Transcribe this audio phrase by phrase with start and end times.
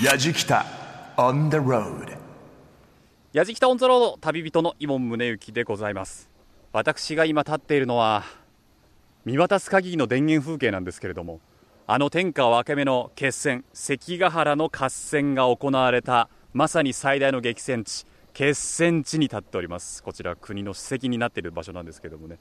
[0.00, 0.64] やじきた
[1.18, 2.16] on the road
[3.34, 6.30] やじきたオンザロード旅人の伊門宗行でございます。
[6.72, 8.24] 私が今立っているのは
[9.26, 11.40] 見渡す限りの田園風景なんですけれども
[11.86, 20.02] あの天下分け目の決戦関ヶ原の合戦が行われたまさに最大の激戦地決戦地に立っております。
[20.02, 22.38] こちら国の史跡になっている場所なんですけれどもね。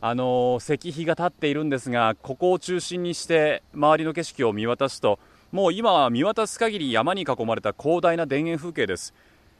[0.00, 5.18] あの石碑が立っているんですがここを中心にして周りの景色を見渡すと
[5.52, 9.14] もう今は見渡す限り山に囲まれた広大な田園風景です。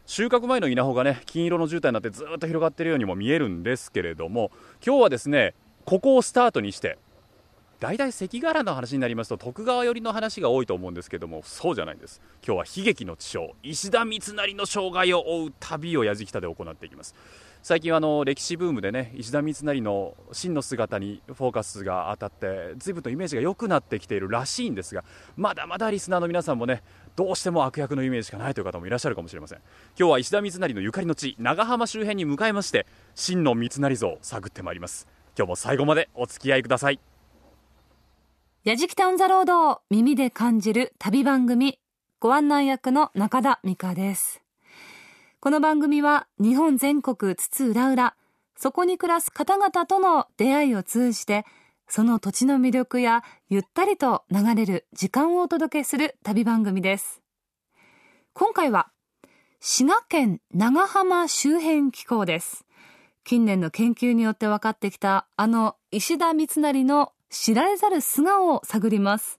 [0.04, 4.52] 収穫前の稲穂がね金色の絨毯になってずっと広がっているようにも見えるんですけれども
[4.84, 6.98] 今日はですねここをスタートにして
[7.80, 12.20] 大体関ヶ原の話になりますと徳川寄りの話が多いと思うんですけどもそうじゃないんです。
[12.46, 17.14] 今日は悲劇の地匠石田三成の生涯を追う旅をやじきたで行っていきます。
[17.66, 25.02] 最近はあの歴史ブームでね石田三成の真の姿にフォーカスが当たって随分とイメージが良くなってきているらしいんですが
[25.36, 26.84] まだまだリスナーの皆さんもね
[27.16, 29.58] どうしても悪役のイメージしかないという方もいらっしゃるかもしれません。
[29.98, 35.08] 今日は石田三成のゆかりの地長浜周辺に向かいまして真の三成像を探ってまいります。
[35.36, 37.00] 今日も最後までお付き合いください。
[38.62, 41.80] やじきたオンザロード耳で感じる旅番組
[42.20, 44.45] ご案内役の中田美香です。
[45.46, 48.14] この番組は日本全国津々浦々
[48.56, 51.44] そこに暮らす方々との出会いを通じて
[51.86, 57.22] その土地の魅力やゆったりと流れる時間をお届けする旅番組です。
[58.32, 58.88] 今回は
[59.60, 62.64] 滋賀県長浜周辺機構です。
[63.22, 69.38] 近年の研究によって分かってきたあの石田三成の知られざる素顔を探ります。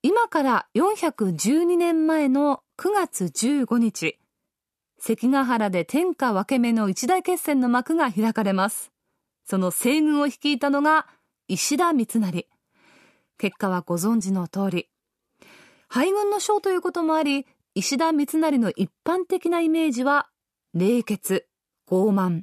[0.00, 4.16] 今から412年前の9月15日
[5.04, 8.92] 関ヶ原で天下分け目の一大決戦の幕が開かれます。
[9.44, 11.08] その西軍を率いたのが
[11.48, 12.46] 石田三成。
[13.36, 14.88] 結果はご存知の通り。
[15.88, 20.28] 敗軍の将ということもあり石田三成の一般的なイメージは
[20.72, 21.48] 冷血
[21.90, 22.42] 傲慢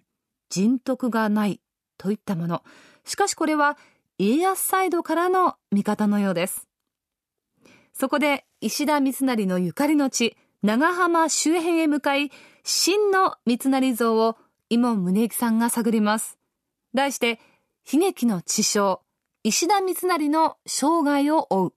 [0.50, 1.62] 人徳がない
[1.98, 2.62] といったもの。
[3.06, 3.78] しかしこれは
[4.18, 6.68] 家康サイドからの見方のようです。
[7.94, 12.32] そこで石田三成のゆかりの地長浜周辺へ向かい
[12.64, 14.38] 真の三成像を
[14.70, 16.38] 今宗行さんが探ります。
[16.94, 17.40] 題して
[17.92, 19.02] 悲劇の地匠
[19.44, 21.74] 石田三成の生涯を追う。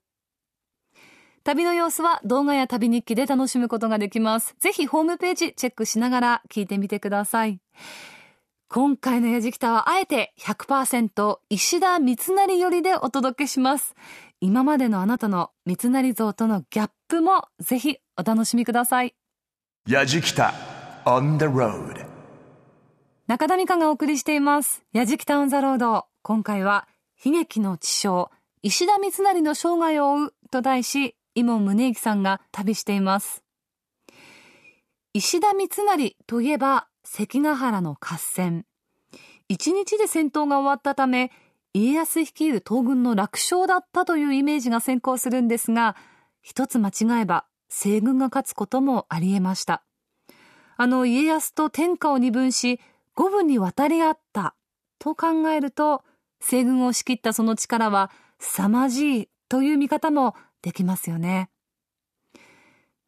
[1.45, 4.55] 旅の様子は動画や旅日記で楽しむことができます。
[4.59, 7.59] ぜひホームページチェックしながら聞いてみてください。
[8.69, 13.93] 今回のやじきたはあえて100%石田三成よりでお届けします。
[14.41, 19.15] 今までのあなたの三成像とのギャップもぜひお楽しみください。
[19.89, 20.53] やじきた
[21.05, 22.05] on the road
[23.27, 24.83] 中田美香がお送りしています。
[24.93, 26.05] やじきたオンザロード。
[26.21, 26.87] 今回は
[27.23, 28.29] 悲劇の地匠
[28.61, 33.43] 石田三成の生涯を追うと題し今宗行さんが旅しています。
[35.13, 38.65] 石田三成といえば関ヶ原の合戦。
[39.49, 41.31] 一日で戦闘が終わったため
[41.73, 45.95] 家康率いる東軍の楽勝だったというイメージが先行するんですが
[46.41, 49.83] 一つ間違えば西軍が勝つこともあり得ました。
[50.77, 52.79] あの家康と天下を二分し
[53.15, 54.55] 五分に渡り合った
[54.99, 56.03] と考えると
[56.39, 61.49] 西軍を仕切ったその力は凄まじいという見方もできますよね。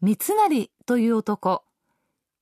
[0.01, 1.63] 三成という男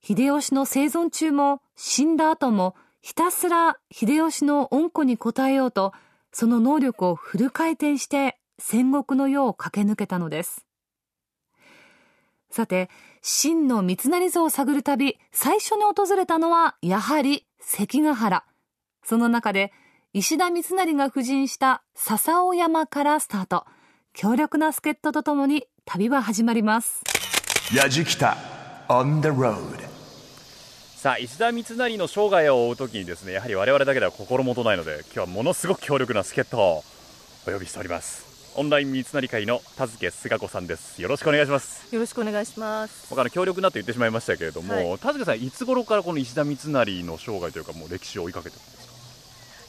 [0.02, 5.92] 秀吉の生存中も死んだ後もひたすら秀吉の恩子に応えようと
[6.32, 10.63] その能力をフル回転して戦国の世を駆け抜けたのです。
[12.54, 12.88] さて
[13.20, 18.44] 真の三成像を探る旅最初に訪れたのはやはり関ヶ原。
[19.02, 19.72] その中で
[20.12, 23.64] 石田三成が布陣した笹尾山からスタート。
[24.12, 27.02] 強力な助っ人とともに旅は始まります。
[27.74, 28.36] やじきた
[28.88, 29.58] on the road
[30.94, 36.84] さあ石田三成の生涯を追うときにですねやはり我々だけでは心もとないので今日はものすごく強力な助っ人を
[37.48, 41.02] お呼びしておりますオンライン三成会の田付菅子さんです。
[41.02, 41.92] よろしくお願いします。
[41.92, 43.08] よろしくお願いします。
[43.10, 44.98] 僕あの強力なと言ってしまいましたけれども、はい。
[45.00, 48.94] 田付さんいつ頃からこの石田三成の生涯というかもう歴史を追いかけてるんですか？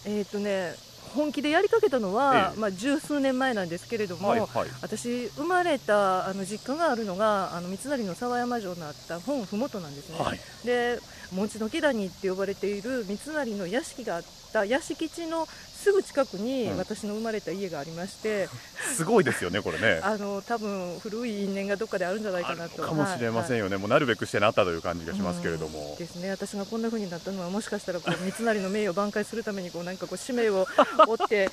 [0.06, 0.76] えっ、とね、
[1.16, 2.60] 本気でやりかけたのは、ええ。
[2.60, 4.50] まあ十数年前なんですけれども、はいはい。
[4.84, 10.20] 私生まれたあの実家があるのがあの三成の沢山城のあった本ふもとなんですね。
[10.20, 10.40] はい。
[10.64, 11.00] で、
[11.36, 14.24] 餅の木谷って呼ばれている三成の屋敷があっ
[14.54, 15.48] た屋敷地の
[15.86, 16.78] すぐ近くにうん。
[16.80, 18.50] 私の生まれた家がありまして、
[18.96, 20.00] すごいですよねこれね。
[20.04, 22.82] あの多分古い因縁がどっかであるんじゃないかなと。
[22.82, 23.66] かもしれませんよ。
[23.66, 26.32] よね、もうなるべくしてなったという感じがしますけれども、うんですね。
[26.32, 30.68] 私がこんな風になったのはもしかしたらこう 三成の名誉を挽回するためにこうなんかこう使命を
[31.08, 31.52] 負って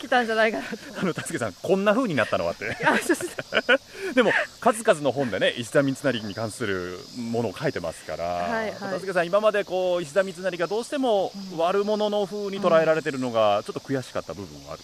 [0.00, 0.76] きたんじゃないかなと。
[1.00, 2.76] あの田付さんこんな風になったのはって。
[4.14, 8.74] でも数々の本でね石田三成に関するものを書いてますから、はい
[9.14, 14.82] さん今までこう石田三成がどうしても悪者の風に捉えられてるのがちょっと悔しかった部分はある、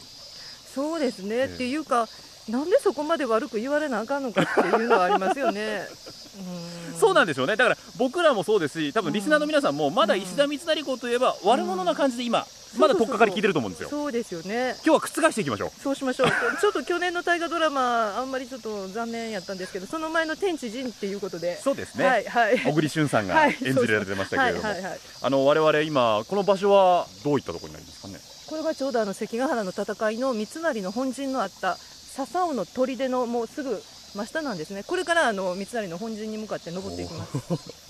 [0.75, 2.09] そうですね、えっていうか、
[2.49, 5.83] なんでそこまで悪く言われなあかんのかっていうのはありますよね。
[6.93, 6.99] うん。
[6.99, 7.57] そうなんでしょうね。
[7.57, 12.47] だから僕らもそうですし多分リスナーの皆さんもまだ石田三成公といえば悪者な感じで今、
[12.79, 14.77] まだ取っかかり聞いてると思うんですよそうですよね。
[14.85, 16.29] 今日は覆していきましょうそうしましょう。
[16.61, 21.61] ちょっと去年の大河ドラマ、あんまりちょっと残念やったんですけど、その前の天地人っていうことで。
[21.61, 22.59] そうですね、はいはい。
[22.59, 25.01] 小栗旬さんがはい演じられてましたけれども、はいはいはい。
[25.23, 28.19] あの我々今この場所はどういったところになりますかね？
[28.49, 33.81] これがちょうどあの関ヶ原の戦いの三成の本陣のあった笹尾の砦のもうすぐ
[34.15, 34.83] 真下なんですね。
[34.83, 37.90] これからあの三成の本陣に向かって登っていきます。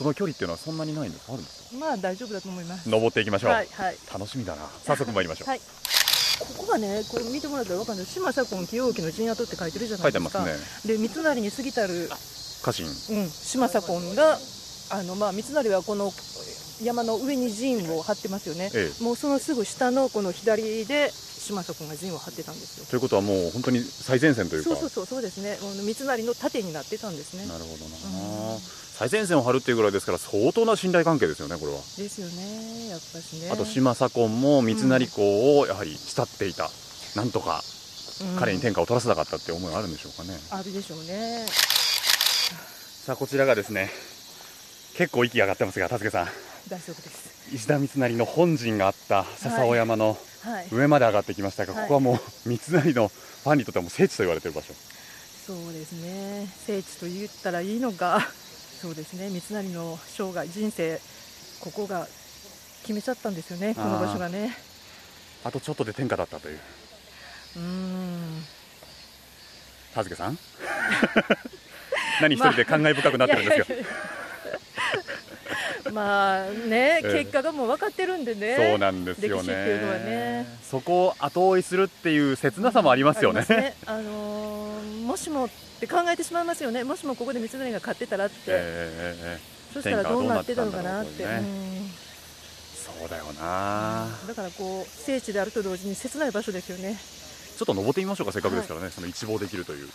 [0.00, 1.78] その距離っていうのはそんなにないんですかあるんですか？
[1.78, 2.88] まあ大丈夫だと思います。
[2.88, 3.96] 登っていきましょう、はいはい。
[4.10, 4.62] 楽しみだな。
[4.86, 5.60] 早速参りましょう、はい。
[5.60, 10.40] ここがね、これ見てもらったらわかるんです島左近清興の陣跡って書いてるじゃな書いですか。
[10.40, 12.08] ますで三成に過ぎたる
[12.62, 12.86] 家臣。
[12.86, 14.38] うん、島左近が
[14.92, 16.10] あの、まあ、三成はこの
[16.82, 18.90] 山の上に陣を張ってますよね、え。
[19.04, 22.86] もうそのすぐ下のこの左で島左近が陣を張ってたんですよ。
[22.86, 27.46] ということはもう本当に最前線というかそうそうそうそうですね、もう三成の盾になってたんですね。
[27.46, 28.60] なるほどな、うん
[29.00, 33.48] 最前線を張るっていうぐらいですから相当な信頼関係ですよねこれは、ですよね、やっぱしね。
[33.50, 36.70] あと島左近も三成公をやはり慕っていた、
[37.16, 37.64] なんとか
[38.20, 41.46] うん彼に天下を取らせなかったって思いがあるんでしょうかね、あるでしょうね。
[43.06, 43.90] さあこちらがですね
[44.98, 46.26] 結構息が上がってますが達さん
[46.68, 47.29] 大丈夫です。
[47.52, 50.68] 石田三成の本陣があった笹尾山のはい。
[50.72, 52.18] 上まで上がってきましたが、はいここはもう
[52.48, 54.72] 三成のファンにとってはもう聖地と言われている場所
[55.46, 56.46] そうですね。
[56.66, 58.20] 聖地と言ったらいいのか。
[58.80, 59.28] そうですね。
[59.28, 60.98] 三成の生涯人生
[61.60, 62.06] ここが
[62.82, 63.74] 決めちゃったんですよね。
[63.74, 64.56] この場所がね。
[65.44, 66.58] あとちょっとで天下だったという
[67.56, 68.44] うーん。
[69.94, 70.38] 達さん？
[72.22, 73.94] 何一人で感慨深くなってるんですか、 いやいやいや
[75.92, 77.18] まあね、ええ。
[77.24, 78.56] 結果がもう分かってるんでね。
[78.56, 79.52] そうなんですよね。
[79.54, 80.46] ね。
[80.68, 83.44] そこを後追いするっていう切なさもありますよね。
[83.48, 85.48] ありますあのーもしもっ
[85.80, 86.84] て考えてしまいますよね。
[86.84, 91.24] もしもここで三成が勝ってたらって、ええええそしたらどうなってたのかなって。
[91.24, 94.06] そうだよな。
[94.22, 94.28] うん。
[94.28, 96.96] だからこう聖地であると同時に切ない場所ですよね。
[97.56, 98.32] ちょっと登ってみましょうか。
[98.32, 99.88] せっかくですからね、その一望できるという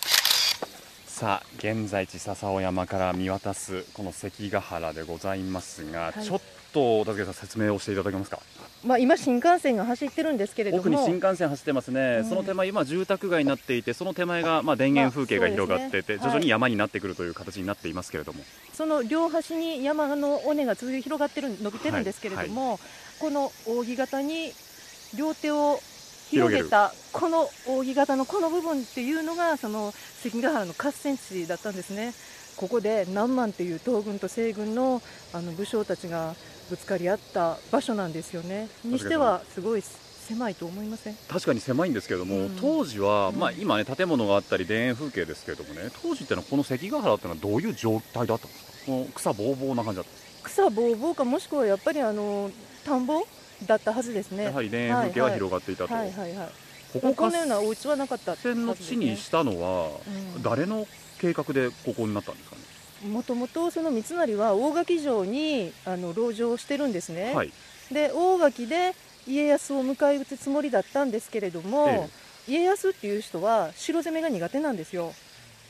[1.15, 6.25] さあ現在地笹尾山から見渡すこの関ヶ原でございますが、はい。
[6.25, 6.41] ちょっ
[6.73, 8.39] と竹さん説明をしていただけますか？
[8.83, 12.25] まあ今新幹線が走ってるんですけれども、奥に新幹線走ってますね、うん。
[12.25, 22.77] その手前今住宅街になっていてその手前がまあ田園風景が広がっていて、徐々に山になってくるという形になっていますけれども、その両端に山の尾根が続いて広がってる伸びてるんですけれども、
[23.21, 24.51] この扇形に
[25.17, 25.79] 両手を
[26.30, 29.94] 広げたこの扇形のこの部分っていうのがその
[30.24, 32.13] 関ヶ原の合戦地だったんですね。
[32.57, 35.01] ここで南蛮という東軍と西軍の
[35.33, 36.33] あの武将たちが
[36.69, 38.69] ぶつかり合った場所なんですよね。
[38.83, 41.16] にしてはすごい狭いと思いません？
[41.27, 48.72] 確かに狭いんですけれども、うん当時は、うんまあ、今ね建物があったり田園風景ですけれどもね当時ってのはこの関ヶ原ってのはどういう状態だったんですか？
[48.86, 52.50] この草ぼうぼうな感じだったんです草ぼうぼうかもしくはやっぱりあの
[52.86, 53.22] 田んぼ？
[53.65, 54.45] だったはずですね。
[54.45, 56.49] かやはり田園風景は広がっていたと、はいはいはい。
[56.99, 59.89] ここのような合お家はなかったはずです戦の地にしたのは、
[60.35, 60.87] うん誰の
[61.19, 62.55] 計画でここになったんですか
[63.05, 67.51] ね、もともとその三成は大垣城にあの籠城をしてるんですね、はい。
[67.91, 68.93] で大垣で
[69.27, 72.09] 家康を迎え撃つつもりだったんですけれども、
[72.47, 75.13] 家康っていう人は城攻めが苦手なんですよ。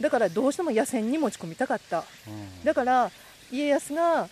[0.01, 2.03] だからどうしても野戦に持ち込みたかった。
[2.63, 3.11] だから
[3.51, 4.27] 家康が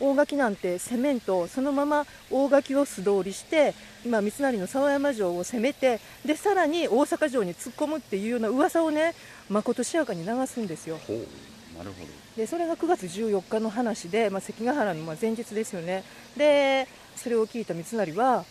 [0.00, 3.74] 大垣なんて攻めんとそのまま大垣を素通りして
[4.04, 9.14] 今三成の沢山城を攻めてでさらに大阪城に突っ込むっていうような噂をね
[9.48, 10.98] まことしやかに流すんですよ。
[11.76, 12.24] なるほど。
[12.36, 16.02] でそれが9月14日の話で、まあ、関ヶ原のまあ前日ですよね。
[16.36, 18.44] でそれを聞いた三成は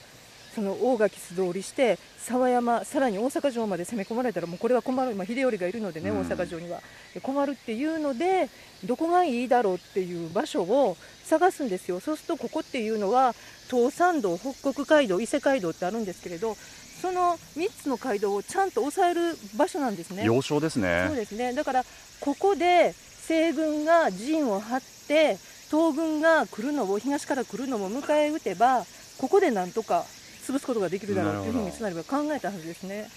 [0.54, 6.18] その大垣素通りして沢山さらに大阪城まで攻め込まれたらもうこれは困る、まあ、秀頼がいるのでね、うん。
[6.20, 6.82] 大阪城には。
[7.14, 8.50] で困るっていうので
[8.86, 12.00] どこがいいだろうっていう場所を探すんですよ。
[12.00, 13.34] そうするとここっていうのは
[13.70, 16.56] 東山道北国街道伊勢街道ってあるんですけれど
[17.02, 20.24] その3つの街道をちゃんと抑える場所なんですね。
[20.26, 21.06] 要衝ですね。
[21.08, 21.54] そうですね。
[21.54, 21.86] だから
[22.20, 22.94] ここで
[23.28, 25.38] 西軍が陣を張って
[25.70, 28.86] 東軍が来るのを東から来るのも迎え撃てば
[29.18, 30.06] ここでなんとか
[30.44, 33.10] 潰すことができるだろうというふうになる三成は考えたはずですね。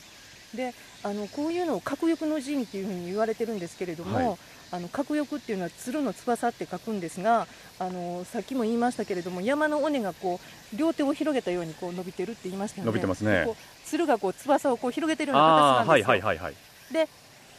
[0.54, 4.38] であのこういうのを核翼の陣っていうふうに言われてるんですけれども、はい。
[4.72, 7.46] あの核翼っていうのは鶴の翼って書くんですが
[7.78, 10.40] あのさっきも言いましたけれども山の尾根がこ
[10.74, 13.44] う両手を広げたようにこう伸びてるって言いましたよね伸びてますね。
[13.46, 16.54] こう鶴がこう翼をこう広げてるような形なんですよ、はいはいはい
[16.92, 17.08] で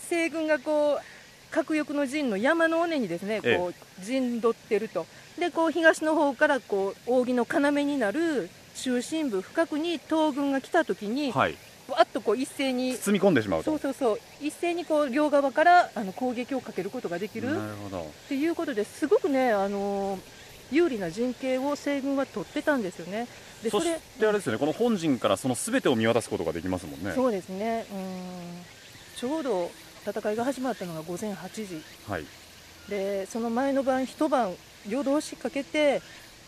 [0.09, 1.01] 西軍がこう
[1.51, 3.57] 核翼の陣の山の尾根にですねええ。
[3.57, 5.05] こう陣取ってると。
[5.39, 11.57] でこう東の方からこう扇の要になる中心部深くに東軍が来た時にはい。
[11.87, 13.71] わっとこう一斉に包み込んでしまうと。
[13.71, 14.19] そうそうそう。
[14.41, 17.47] 一斉にこう両側からあの攻撃をかけることができる。
[17.47, 18.01] なるほど。
[18.01, 20.19] っていうことですごくねあの
[20.69, 23.27] 有利な陣形を西軍は取ってたんですよね。
[23.63, 27.13] でそしてあれですよねこの本陣からその全てを見渡すことができますもんね。
[27.15, 27.85] そうですね。
[27.89, 28.65] うん。
[29.15, 29.71] ちょうど
[30.05, 31.81] 戦いが始まったのが午前8時。
[32.05, 32.25] はい。
[32.89, 34.53] でその前の晩一晩
[34.87, 36.01] 夜通しかけて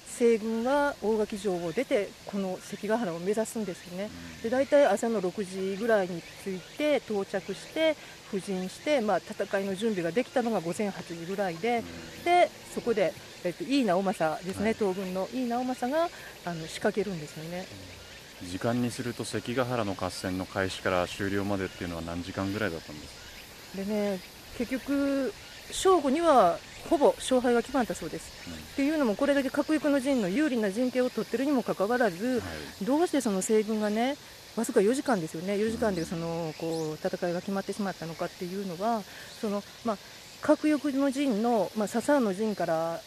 [0.10, 4.10] 西軍が大垣城を出てこの関ヶ原を目指すんですよね。
[4.44, 7.96] で大体朝の6時ぐらいに着いて到着して
[8.32, 11.84] 布陣して、まあ、戦いの準備ができたのが午前8時ぐらいで
[12.26, 13.14] でそこで、
[13.44, 14.74] えっと、井伊直政ですね、はい。
[14.74, 16.10] 東軍の井伊直政が
[16.46, 17.66] あの仕掛けるんですよね。
[18.44, 24.20] 時間にすると関ヶ原の合戦の開始から終了までっていうのは何時間ぐらいだったんですでね
[24.58, 25.34] 結局
[25.72, 26.58] 正午には
[26.90, 28.54] ほぼ勝敗が決まったそうです、うん。
[28.54, 32.86] っていうのもこれだけ核翼の陣の有利な陣形を取ってるにもかかわらず、か、はい。
[32.86, 34.16] どうしてその西軍がね
[34.56, 35.54] わずか4時間ですよね。
[35.54, 39.04] 4時間でそのこう戦いが決まってしまったのかっていうのは
[39.42, 39.98] その、まあ、
[40.42, 43.00] 核翼の陣の、まあ、笹の陣から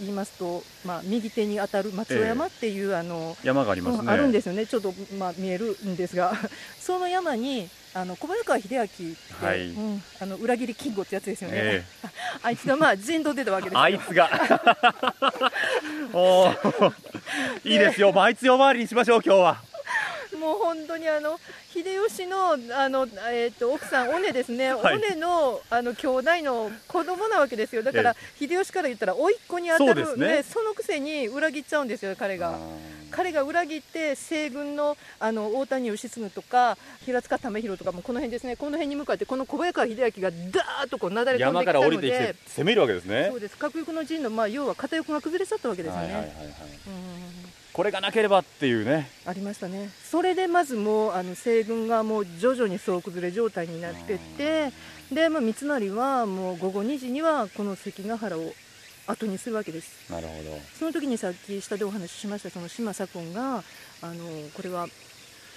[0.00, 6.34] 言いますと、まあ、右手に当たる松尾山っていう、あの山がありますね、うんあるんですよね、ちょっと、まあ、見えるんですが、
[6.80, 9.68] その山にあの小早川秀明って、はい。
[9.70, 11.84] うん、あの裏切り金吾ってやつですよね、え
[12.42, 13.80] あいつがまあ陣取ってたわけですよ。
[13.80, 14.30] あいつが。
[16.12, 16.92] おー。
[17.64, 19.73] いいですよ、まあ、あいつ呼ばわりにしましょう今日は
[20.38, 21.38] もう本当にあの
[21.72, 24.96] 秀吉のあの、えー、と奥さん、尾根ですね、はい。
[24.96, 30.42] 尾根のあの兄弟の子供なわけですよ、だから秀吉から言ったら、甥っ子に当たるそうですね。
[30.42, 32.58] そのくせに裏切っちゃうんですよ、彼が。
[33.10, 36.76] 彼が裏切って西軍のあの大谷義継とか
[37.06, 38.56] 平塚為広とかもこの辺ですね。
[38.56, 43.28] この辺に向かってこの小早川秀明がダーッとこうなだれ込んで山きたのから降りてきてで攻めるわけですね。
[43.30, 43.56] そうです。
[43.56, 46.46] 核翼の陣の、まあ、要は片翼が崩れちゃったわけですよね、はいはいはいはい。
[46.88, 49.10] うんこれがなければっていうね。
[49.26, 49.90] ありましたね。
[50.08, 54.72] それでまずもうあの西軍がもう徐々に総崩れ状態になってって
[55.12, 58.52] で、まあ、三成はもう午後2時にはこの関ヶ原を
[59.08, 60.08] 後にするわけです。
[60.08, 60.60] なるほど。
[60.78, 63.64] その時にさっき下でお話ししましたその島左近が
[64.02, 64.86] あのこれは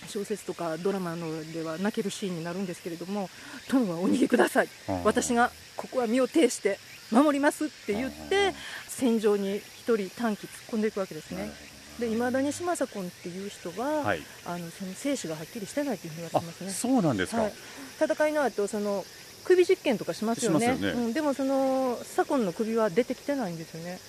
[0.07, 3.29] 小説とかドラマのでは泣けるシーンになるんですけれども
[3.69, 4.69] 「殿はお逃げください。
[4.89, 5.03] うん。
[5.03, 6.79] 私がここは身を挺して
[7.11, 8.55] 守ります」って言って
[8.87, 14.21] 戦場に一人短期突っ込んでいくわけですねで未だに島左近っていう人は、はい。
[14.45, 16.71] あのその生死がはっきりしてないというふうに言わあれてますね。
[16.71, 17.53] そうなんですか、はい、
[17.99, 19.03] 戦いの後その
[19.43, 20.75] 首実験とかしますよね。
[20.75, 20.89] ね。
[20.89, 23.99] うん、でもその左近の首は出てきてないんですよね。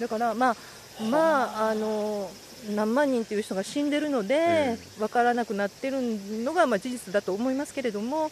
[0.00, 0.56] だからまあ
[1.02, 2.30] まああの
[2.74, 5.98] 何万人っていう人が死んでるのでえ分からなくなってる
[6.42, 8.30] のがまあ事実だと思いますけれども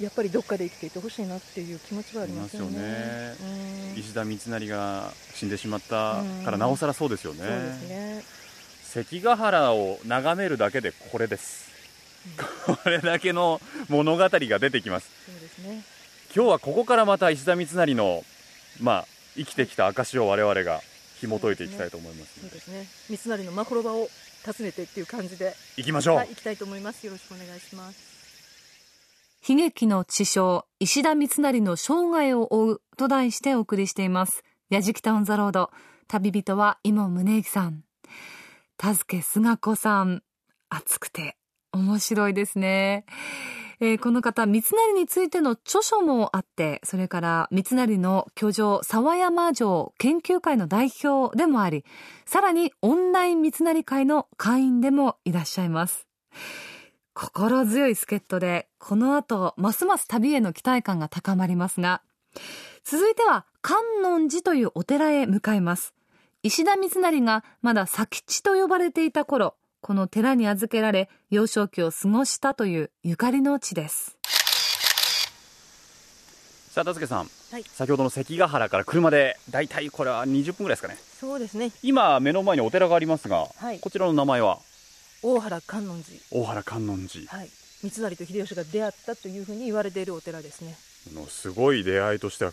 [0.00, 2.78] やっぱりどっかで生きていてほしいなっていう気持ちはありますよね。
[2.78, 3.48] ありますよ
[3.94, 8.24] うん石田三成が死んでしまったうんからなおさらそうですよねそうですね。
[8.82, 11.68] 関ヶ原を眺めるだけでこれです、
[12.66, 15.84] これだけの物語が出てきますそうですね。
[16.34, 18.24] 今日はここからまた石田三成の
[18.80, 20.80] まあ生きてきた証を我々が
[21.20, 22.86] 紐解いていきたいと思いますそうですね。
[23.08, 24.08] 三成のまほろばを
[24.44, 27.06] 訪ねてっていう感じで、行きましょう、はい、行きたいと思います。
[27.06, 28.13] よろしくお願いします。
[29.46, 34.42] 悲劇の知将石田三成の生涯を追うと題してお送りしています。
[34.70, 35.70] やじきたオンザロード。
[36.08, 37.84] 旅人は今宗行さん。
[38.78, 40.22] 田助菅子さん。
[40.70, 41.36] 熱くて
[41.72, 43.04] 面白いですね、
[43.80, 51.84] えーこの方三成についての著書もあってそれから三成の居城沢山城研究会の代表でもあり
[52.24, 56.08] さらにオンライン三成会の会員でもいらっしゃいます。
[57.14, 62.02] 心強い助っ人でこの後ますます旅への期待感が高まりますが
[62.84, 65.94] 続いては観音寺というお寺へ向かいます。
[66.42, 74.18] 石田三成がまだ佐吉と呼ばれていた頃この寺に預けられ幼少期を過ごしたというゆかりの地です。
[76.72, 77.62] さあ田助さん、はい。
[77.62, 80.96] 先ほどの関ヶ原から車でだいたいこれは20分ぐらいですかね。
[81.20, 81.70] そうですね。
[81.84, 83.78] 今目の前にお寺がありますが、はい。
[83.78, 84.58] こちらの名前は？
[85.24, 86.18] 大原観音寺。
[86.30, 87.48] 大原観音寺はい。
[87.82, 90.76] 三成と秀吉が出会ったというふうに言われているお寺ですね。
[91.14, 92.52] のすごい出会いとしては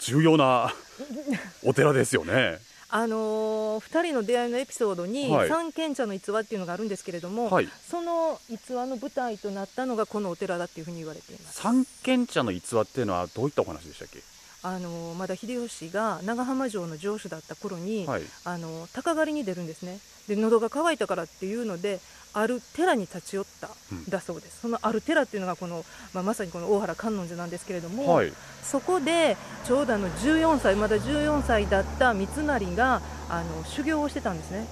[0.00, 0.72] 重要な
[1.64, 11.60] お寺ですよねあのー、2人の出会いのエピソードに、はい三賢者の逸話っていうのがあるんですけれども、はいその逸話の舞台となったのがこのお寺だっていうふうに言われています。
[11.60, 14.20] 三賢茶の逸話っていうのはどういったお話でしたっけ？
[14.64, 18.22] あのまだ秀吉が長浜城の城主だった頃に、はい。
[18.44, 19.98] あの鷹狩りに出るんですね。
[20.28, 21.98] で喉が渇いたからっていうので
[22.32, 24.04] ある寺に立ち寄ったうん。
[24.08, 28.32] だそうです、そのある寺っていうのがこの、まあ、まさにこの大原観音寺なんですけれども、はい。
[28.62, 34.66] そこでちょうどあの14歳まだ14歳だった三成があの修行をしてたんですね。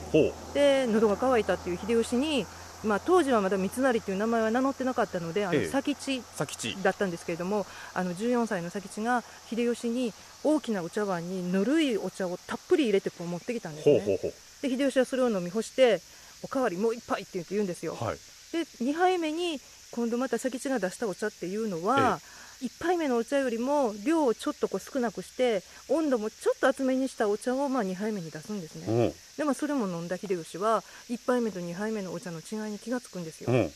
[0.54, 2.46] で喉が渇いたっていう秀吉に、
[2.84, 5.68] まあ、当時はまだ三成っていう名前は名乗ってなかったのであのええ。
[5.68, 6.22] 佐吉。
[6.36, 6.76] 佐吉。
[6.82, 14.00] だったんですけれどもあの14歳の佐吉が秀吉に大きなお茶碗にぬるいお茶をたっぷり入れてこう持ってきたんですね。
[14.00, 14.32] ほうほうほう。
[14.62, 16.00] で秀吉はそれを飲み干して
[16.42, 17.96] おかわりもう一杯って言って言うんですよ。
[18.00, 18.16] はい。
[18.52, 19.60] で2杯目に
[19.90, 22.20] 今度また佐吉が出したお茶っていうのは、
[22.62, 29.12] 1杯目のお茶よりも量をちょっとこう少なくして温度もちょっと厚めにしたお茶をまあ2杯目に出すんですね、うん。
[29.38, 33.58] でもそれも飲んだ秀吉は1杯目と2杯目のお茶の違いに気がつくんですよ、うん。
[33.62, 33.68] 違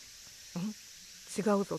[1.61, 1.79] うぞ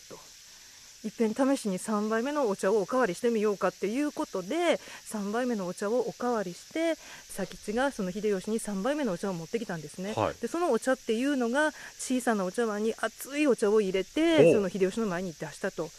[1.04, 4.80] いっぺん試しに3杯目のお茶をおかわりしてみようかっていうことで
[5.12, 6.96] 3杯目のお茶をおかわりして
[7.36, 10.34] 佐吉がその秀吉に3杯目のお茶を持ってきたんですね、はい。
[10.40, 15.90] でそのお茶っていうのが小さなお茶碗に熱いお茶を入れておその秀吉の前に出したと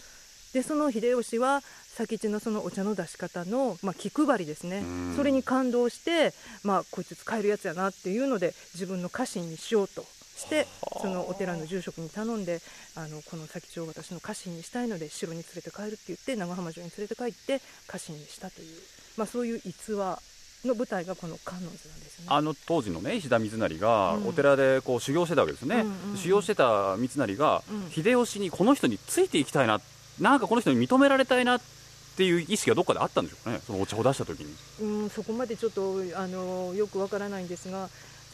[0.57, 1.61] でその秀吉は
[1.95, 4.79] 佐吉のそのお茶の出し方の、まあ、気配りですね。
[4.79, 5.15] うん。
[5.15, 6.33] それに感動して、
[6.63, 10.65] まあ、こいつ使えるやつやなっていうので自分の家臣にしようとして
[10.99, 12.59] そのお寺の住職に頼んで
[12.95, 18.67] あのこの佐吉を私の家臣にしたいので城に連れて帰るって言って長浜城に連れて帰って家臣にしたという、
[19.15, 20.19] まあ、そういう逸話
[20.65, 22.27] の舞台がこの観音寺なんですよね。
[22.29, 24.27] あの当時のね石田三成がうん。
[24.29, 26.17] お寺でこう修行してたわけですね、うんうんうん。
[26.17, 27.91] 修行してた三成がうん。
[27.91, 29.79] 秀吉にこの人についていきたいな
[30.19, 31.61] なんかこの人に認められたいなっ
[32.17, 33.61] ていう意識がどっかであったんでしょうかね？
[33.65, 34.53] そのお茶を出した時に。
[34.81, 37.89] うん、そこまでちょっとあのよくわからないんですが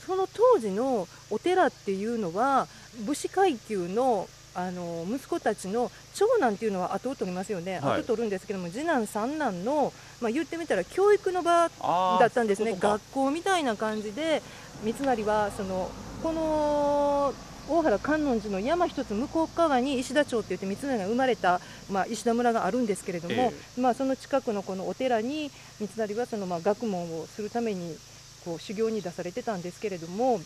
[0.05, 2.67] その当時のお寺っていうのは
[3.05, 8.01] 武士階級のあの息子たちの長男っていうのは後を取りますよね、はい。
[8.01, 11.69] 後取るんですけども次男三男の、まあ、言ってみたら教育の場
[12.19, 12.77] だったんですね。
[12.79, 14.43] 学校みたいな感じで
[14.83, 15.89] 三成はその
[16.21, 17.33] この
[17.69, 27.95] 大原観音寺の山一つ向こう側に石田町って言って三成が生まれた、まあ、石田村があるんですけれども、まあ、その近くのこのお寺に三成はそのまあ学問をするために
[28.43, 30.39] こう修行に出されてたんですけれども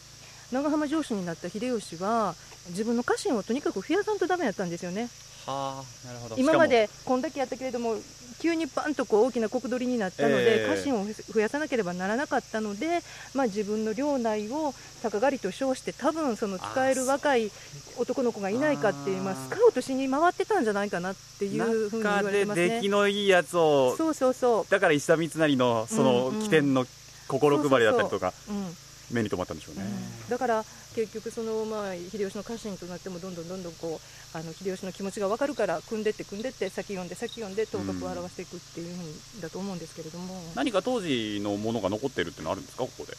[0.51, 2.35] 長浜城主になった秀吉は
[2.69, 5.09] 自分の家臣をとにかく増やさんとダメだったんですよね。
[5.45, 7.95] はあなるほど今までこんだけやったけれども
[8.39, 10.75] 急にバンとこう大きな国取りになったので、ええ。
[10.75, 13.01] 家臣を増やさなければならなかったので、
[13.33, 17.51] まあ、自分の領内を鷹狩りと称して多分その使える若い
[17.97, 22.69] 男の子がいないかっていうまあ、スカウトしに回ってたんじゃないかなっていうふうに言わ中でれてますね。
[22.69, 22.89] 出来。
[22.89, 26.85] のいいやつをそうそうそだから石田三成のそのうんうん起点の
[27.27, 28.33] 心配りだったりとか。
[28.49, 28.75] う、うん
[29.11, 29.83] 目に留まったんでしょうね、
[30.29, 30.65] だから
[30.95, 43.13] 結局その、まあ、秀吉の家臣となってもどんどんどんどんこうあの秀吉の気持ちが分かるから組んでって組んでって先読んで先読んで頭角を表していくっていうふうにだと思うんですけれども、何か当時のものが残ってるっていうのはあるんですかここで？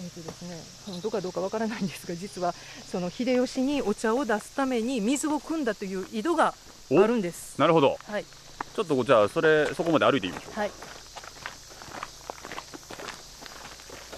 [0.00, 6.54] えーとですね、本当かどうか分からないんですが実はその秀吉にお茶を出すために水を汲んだという井戸が
[6.90, 7.58] あるんです。
[7.60, 7.98] なるほど。
[8.04, 10.58] はい、ちょっとじゃあそれそこまで歩いてみましょう。
[10.58, 10.70] はい、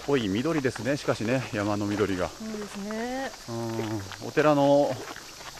[0.07, 3.31] 濃い緑ですねしかしね山の緑がそうですね。
[3.49, 3.53] う
[4.25, 4.91] んお寺の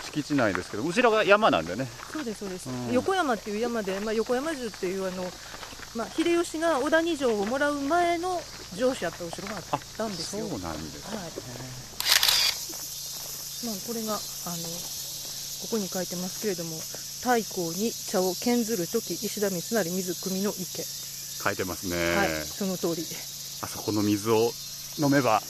[0.03, 2.69] 敷地内ですけど後ろが山なんでねそうですそうです。
[2.69, 5.25] うん横山っていう山で、まあ横山城っていうあの。
[5.95, 8.41] まあ、秀吉が小谷城をもらう前の
[8.75, 10.45] 城主やったお城があったんですよ。
[10.45, 11.19] そうなんですはい。
[13.71, 14.19] まあ、これが、あの、
[15.63, 16.77] ここに書いてますけれども、
[17.23, 20.84] 太閤に茶を献ずるとき、石田三成水汲みの池。
[20.84, 23.05] 書いてますね、はい、その通り。
[23.62, 24.52] あそこの水を
[25.00, 25.41] 飲めば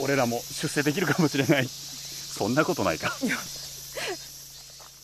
[0.00, 3.10] 俺らも出世できるかもしれないそんなことないか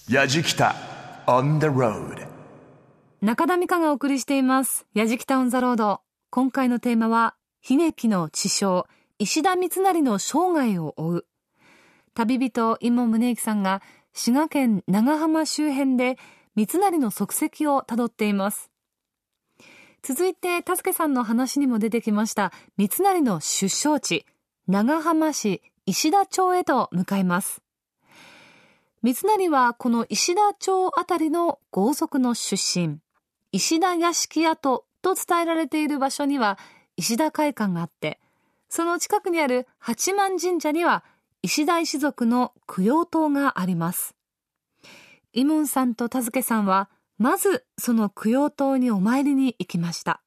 [0.09, 0.75] やじきた
[1.27, 2.35] on the road
[3.25, 4.85] 中田美香がお送りしています。
[4.93, 6.03] やじきたオンザロード。
[6.29, 8.85] 今回のテーマは、悲劇の地匠、
[9.19, 11.27] 石田三成の生涯を追う。
[12.13, 13.81] 旅人、今宗行さんが、
[14.13, 16.19] 滋賀県長浜周辺で、
[16.55, 18.71] 三成の足跡をたどっています。
[20.07, 24.27] 続いて、たすけさんの話にも出てきました、三成の出生地、
[24.69, 27.63] 長浜市石田町へと向かいます。
[29.01, 32.99] 三成はこの石田町あたりの豪族の出身。
[33.51, 36.59] 石田屋敷跡と伝えられている場所には
[36.99, 38.21] 石田会館があって、
[38.69, 41.03] その近くにある八幡神社には
[41.41, 44.15] 石田一族の供養塔があります。
[45.33, 50.21] イモンさんと田助さんは、まずその供養塔にお参りに行きました。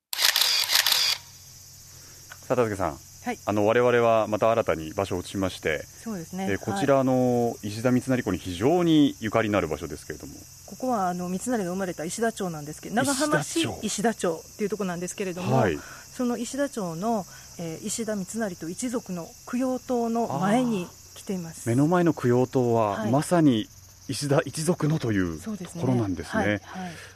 [2.48, 3.38] 佐竹さん、はい。
[3.46, 6.48] あの我々はまた新たに場所を移しまして、そうですね。
[6.50, 10.34] えーこちらの石田三成公に非常にゆかりのある場所ですけれども、
[10.68, 15.78] ここはあの三成が生まれた石田町なんですけど長浜市石田町石田町っていうところなんですけれども、はい。
[16.14, 17.26] その石田町の、
[17.60, 21.68] えー石田三成と一族の供養塔の前に来ています。
[21.68, 23.12] 目の前の供養塔は、はい。
[23.12, 23.68] まさに
[24.08, 26.44] 石田一族のというところなんですね。
[26.44, 26.60] はいはい。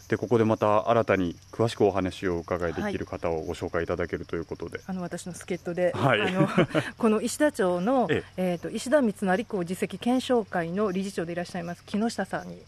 [0.10, 6.21] でここでまた新たに詳しくお話をお伺いできる方をご紹介いただけるということで、あの私の助っ人で、はい。
[6.21, 6.49] あの
[6.97, 8.56] この石田町の、ええ。
[8.56, 12.62] ー、と石田三成公自責検証会の理事長でいらっしゃいます木下さんに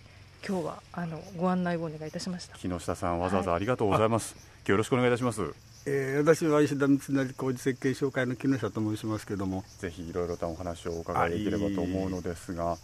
[0.47, 2.57] 今日はあのご案内をお願いいたしました。
[2.57, 5.41] 木下さんわざわざありがとうございます、今日よろしくお願いいたします。
[5.85, 12.77] えー私は石田三成工事設計紹介の木下と申しますけども、ぜひいろいろとお話をお伺いできればと思うのですが、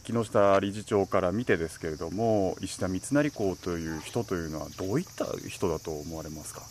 [0.00, 6.62] 木下理事長から見てですけれども、石田三成公という人というのは、どういった人だと思われますか？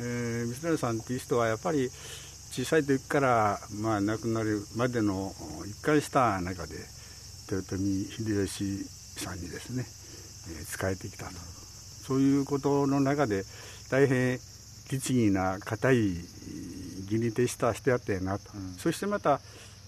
[0.00, 1.90] えー、三成さんっていう人はやっぱり
[2.52, 5.32] 小さい時から、まあ、亡くなるまでの
[5.66, 6.74] 一貫した中で
[7.50, 8.84] 豊臣秀吉
[9.24, 9.84] さんにですね、
[10.50, 11.32] えー仕えてきたと。
[11.32, 13.44] そういうことの中で
[13.90, 14.38] 大変
[14.90, 16.14] 律儀な固い
[17.10, 18.74] 義に徹した人やったよなと、うん。
[18.74, 19.40] そしてまた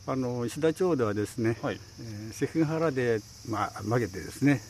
[0.06, 4.60] あの石田町ではですね、はい、えー関ヶ原で、まあ、負けてですね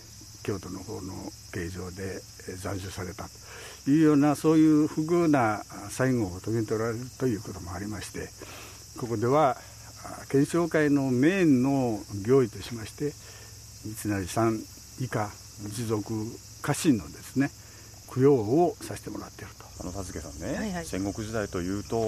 [0.42, 1.12] 京都の方の
[1.52, 3.30] 形状でえー斬首されたと。
[3.88, 8.28] いうようなそういう不遇なあ最後を遂げておられるということもありまして
[8.98, 9.56] ここでは
[10.04, 13.12] あ検証会のメインの行為としまして
[14.04, 14.58] 三成さん
[15.00, 15.30] 以下
[15.66, 16.12] 一族
[16.62, 17.50] 家臣のですね
[18.14, 19.70] 供養をさせてもらっていると。
[19.80, 22.02] あの田助さんね、はいはい戦国時代というと、ん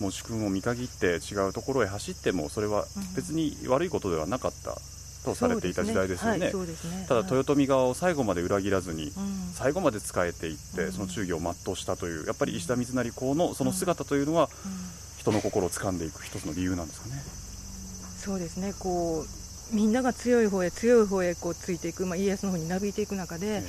[0.00, 4.76] もう主君を見限って違うところへ走っても、それは別に悪いことではなかった
[5.24, 6.50] とされていた時代ですよね。
[6.50, 9.12] すねはいねただ豊臣側を最後まで裏切らずに、
[9.54, 14.48] 最後まで仕えていって、うんその忠義を全うしたというやっぱり石田三成公のその姿というのは、
[15.18, 17.22] 人の心を掴んでいく一つの理由なんですかね。
[18.26, 23.62] そうですねこうみんなが強い方へ強い方へこうついていく、まあ、家康の方になびいていく中で、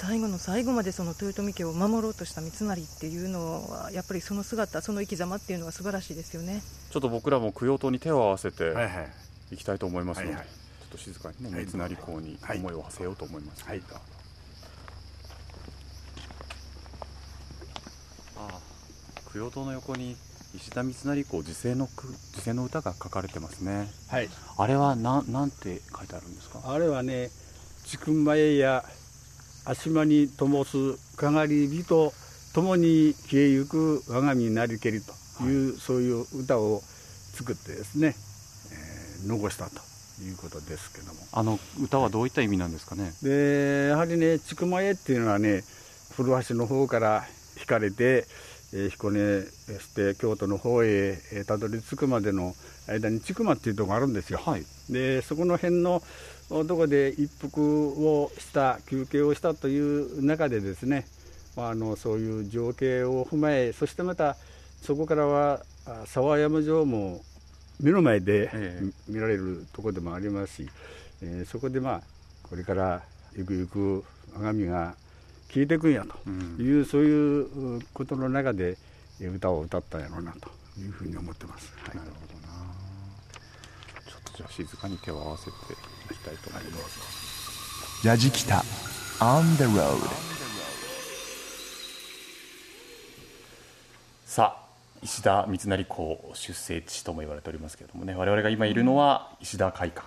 [0.00, 6.62] 最後の最後までその豊臣家を守ろうとした三成っていうのはやっぱりその姿その生き様っていうのは素晴らしいですよね。
[6.90, 8.86] ちょっと僕らも供養塔に手を合わせては
[9.50, 10.46] いきたいと思いますので、はいはい。
[10.46, 11.66] ちょっと静かにねはい。
[11.66, 13.62] 三成公にはい思いを馳せようと思います。
[13.62, 13.82] はい。
[18.38, 18.60] ああ。
[19.34, 20.16] 供養塔の横に
[20.56, 23.90] 石田三成公自世の句自世の歌が書かれてますね。
[24.08, 24.30] はい。
[24.56, 26.62] あれはなんなんて書いてあるんですか？
[26.64, 27.28] あれはね、
[27.84, 28.82] 千曲前や
[29.70, 32.12] 足間に灯すかがり火と
[32.54, 36.82] 共に消えゆく我が身なりけりという、そういう歌を
[37.34, 38.16] 作ってですね、
[38.72, 39.80] えー残したと
[40.22, 41.20] いうことですけども。
[41.32, 43.12] あの歌はどういった意味なんですかね？
[43.22, 45.62] で、やはりね、千曲前っていうのはね、
[46.16, 47.24] 古橋の方から
[47.60, 48.26] 引かれて、
[48.72, 52.54] えー彦根して京都の方へえーたどり着くまでの
[52.88, 54.40] 間に千曲っていうところがあるんですよ。
[54.44, 54.64] はい。
[54.88, 56.02] でそこの辺の
[56.50, 61.06] とこで一服をした休憩をしたという中でですね、
[61.56, 64.36] まあ、あのそういう情景を踏まえそしてまた
[64.82, 67.20] そこからはあ沢山城も
[67.80, 68.50] 目の前で、
[69.08, 70.70] 見られるところでもありますし、
[71.22, 72.02] えーそこでまあ
[72.42, 73.02] これから
[73.34, 74.94] ゆくゆく我が身が
[75.48, 78.76] 消えていくんやとうんいう、そういううことの中で
[79.20, 81.72] えー歌を歌ったんやろうなというふうに思ってます。
[81.78, 82.64] はいなるほどな。
[84.04, 85.52] ちょっとじゃあ静かに手を合わせてい
[86.14, 88.06] きたいと思います。
[88.06, 88.64] ラジキタ
[89.18, 89.98] on the road
[94.24, 94.60] さあ
[95.02, 100.06] 石田三成公出生地とも言われておりますけれどもね我々が今いるのは石田会館。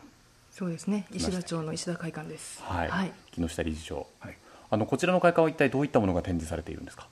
[0.51, 1.05] そうですね。
[1.11, 2.61] 石田町の石田会館です。
[2.63, 4.37] はい、はい、木下理事長、はい。
[4.69, 7.07] あのこちらの会館は一体どういったものが展示されているんですか？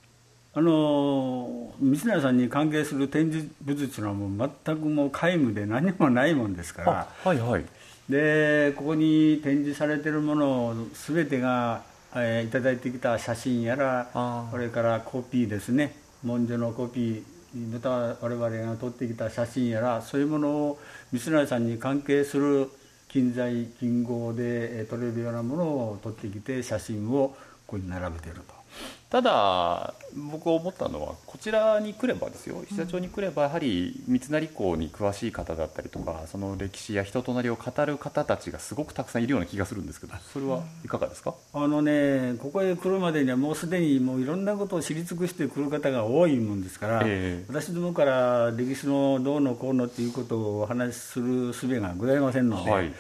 [0.54, 7.08] あの三成さんに関係する展示物っていうのはもう全くもう皆無で何もないもんですから。
[7.23, 7.65] はいはい
[8.12, 10.76] でここに展示されているもの
[11.08, 11.82] 全てが、
[12.13, 20.80] えーいただいてきた写真やらそれからコピーですね文書のコピーまた我々が撮ってきた写真やらそういうものを
[21.13, 22.69] 三成さんに関係する
[23.08, 27.36] 金材金剛でえー撮れるようなものを撮ってきて写真をこ
[27.67, 28.61] こに並べていると。
[29.10, 32.64] ただ僕思ったのはこちらに来ればですよ。
[32.64, 47.46] 石田町に来ればやはり三成公に詳しい方だったりとかその歴史や人となりを語る方たちがすごくたくさんいるような気がするんですけどそれはいかがですか、あのね、ここへ来るまでにはもうすでにもういろんなことを知り尽くしてくる方が多いもんですから、ええ。
[47.50, 52.94] 私どもから歴史のどうのこうのっていうことをお話しする術がございませんので、はい。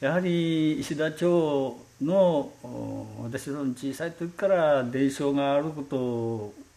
[0.00, 5.96] やはり石田町のお私の小さい時から伝承があること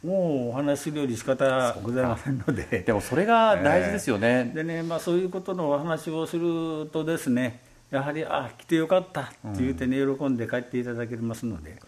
[0.06, 2.84] もうお話しするより仕方ございませんので。
[2.86, 11.80] でもそれが大事ですよね、でね、まあ、そういうことのお話をするとですねやはりあ来てよかったって言ってね、喜んで帰っていただけますので、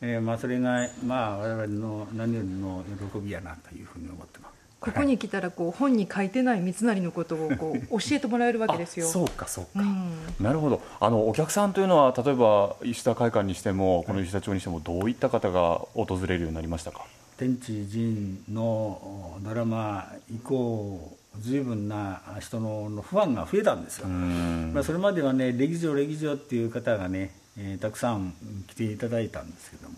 [0.00, 4.55] えーまあ、それが、まあ、我々の何よりの喜びやなというふうに思ってます。
[4.86, 9.06] ここに来たらこう本に書いてない三成のことをこう教えてもらえるわけですよ。
[9.06, 10.12] あそうかそうか、うん。
[10.40, 10.80] なるほど。
[11.00, 17.04] あのお客さんというのは例えば石田会館にしてもこの石田町にしてもどういった方が訪れるようになりましたか？
[17.36, 28.32] 天地人のドラマ以降随分な人ののファンが増えたんですよ、まあ、それまではね歴女歴女っていう方がね、えーたくさん
[28.68, 29.96] 来ていただいたんですけども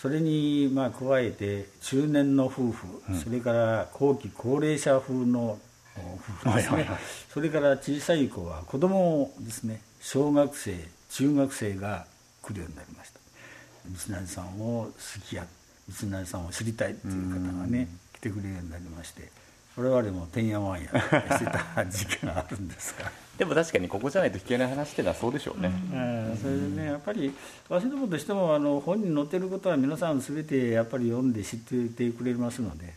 [0.00, 2.86] それにまあ加えて中年の夫婦、
[3.22, 5.58] それから後期高齢者風の
[5.96, 6.98] 夫婦ですね、はいはいはい。
[7.28, 9.80] それから小さい子は子供ですね。
[10.00, 10.76] 小学生
[11.10, 12.06] 中学生が
[12.42, 13.18] 来るようになりました。
[14.06, 14.92] 三成さんを好
[15.28, 15.44] きや
[15.90, 19.30] 三成さんを知りたいっていう方がね来てくれるようになりまして
[19.76, 23.10] 我々もてんやわんやしてた時期があるんですが。
[23.38, 26.86] でも確かにここじゃないと聞けない話ってのはそうでしょうね、えーそれでね。
[26.86, 27.32] やっぱり
[27.68, 32.94] 私どもとしてもあの本に載ってることは皆さん全てやっぱり読んで知っていてくれますので、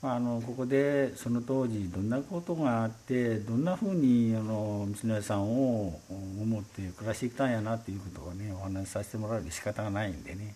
[0.00, 10.54] まあ、あのここでその当時どんなことがあってどんなふうにあの道の屋さんを思って暮らしてきたんやなっていうことをねお話しさせてもらうより仕方がないんでね、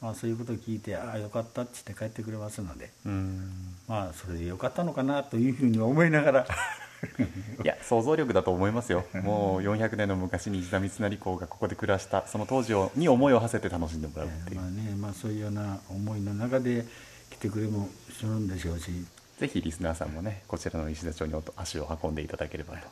[0.00, 3.50] まあ、そういうことを聞いてああよかったって言って帰ってくれますので、うん。
[3.86, 6.46] まあそれでよかったのかなというふうに思いながら。
[7.64, 9.04] いや想像力だと思いますよ。
[9.22, 16.84] もう400年の昔に石田三成公がここで暮らしたその当時をに思いを馳せて楽しんでもらうっていう、まあねまあ、そういうような思いの中で
[17.30, 18.90] 来てくれもするんでしょうし。
[19.38, 22.86] ぜひリスナーさんもねこちらの石田町に足を運んでいただければと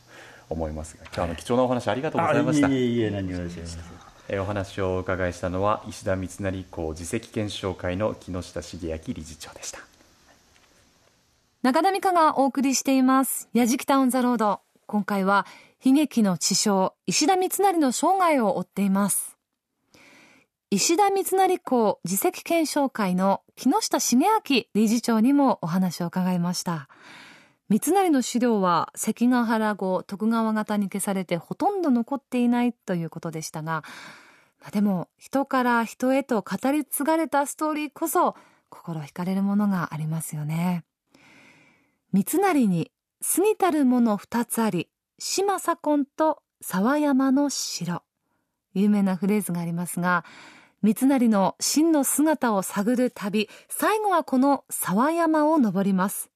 [0.49, 2.69] 思いますが今日はあの貴重なお話ありがとうございました。
[2.69, 4.08] あいえいえ何をおっしゃいますえー
[4.39, 9.81] お話をお伺いしたのは石田三成公次席検証会の木下茂明理事長でした
[11.61, 13.49] 中田美香がお送りしています。
[13.53, 14.61] やじきたオンザロード。
[14.87, 15.45] 今回は
[15.85, 19.37] 悲劇の地匠、石田三成の生涯を追っています。
[20.71, 24.41] 石田三成公次席検証会の木下茂明
[24.73, 26.89] 理事長にもお話を伺いました。
[27.69, 33.85] 三成の資料は関ヶ原後徳川方に消されてほとんど残っていないということでしたが、
[34.61, 38.37] まあでも人から人へと語り継がれたストーリーこそ
[38.71, 40.85] 心惹かれるものがありますよね。
[42.13, 42.91] 三成に
[43.37, 48.03] 過ぎたるもの二つあり、島左近と沢山の城。
[48.75, 50.25] 有名なフレーズがありますが、
[50.83, 56.31] 三成の真の姿を探る旅、最後はこの沢山を登ります。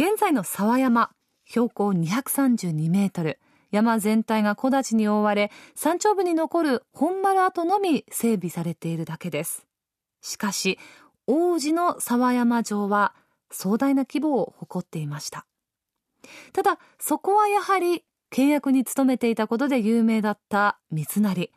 [0.00, 1.10] 現在の沢山、
[1.44, 3.40] 標高232メートル。
[3.72, 9.66] 山全体が木立に覆われ、山頂部に残る本丸跡のみ整備されているだけです。
[10.22, 10.78] しかし、
[11.26, 13.12] 王子の沢山城は
[13.50, 15.46] 壮大な規模を誇っていました。
[16.52, 21.50] ただ、そこはやはり契約に努めていたことで有名だった三成。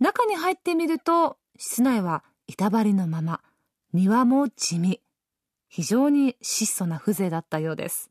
[0.00, 3.40] 中に入ってみると、室内は板張りのまま、
[3.94, 5.00] 庭も地味。
[5.74, 8.08] 非常に質素な風情だったようです。